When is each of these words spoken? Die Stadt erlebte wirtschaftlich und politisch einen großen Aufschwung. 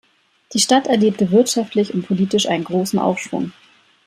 Die 0.55 0.59
Stadt 0.59 0.87
erlebte 0.87 1.29
wirtschaftlich 1.29 1.93
und 1.93 2.07
politisch 2.07 2.47
einen 2.47 2.63
großen 2.63 2.97
Aufschwung. 2.97 3.51